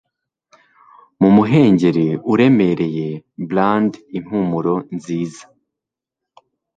[1.19, 3.09] Mumuhengeri uremereye
[3.49, 5.43] bland impumuro nziza